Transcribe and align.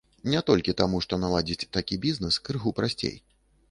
Не 0.35 0.39
толькі 0.47 0.75
таму, 0.79 1.03
што 1.07 1.21
наладзіць 1.25 1.69
такі 1.79 2.01
бізнес 2.09 2.43
крыху 2.49 2.69
прасцей. 2.83 3.17